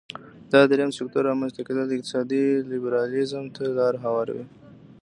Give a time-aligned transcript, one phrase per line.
[0.51, 4.45] دا د دریم سکتور رامینځ ته کول د اقتصادي لیبرالیزم ته لار هواروي.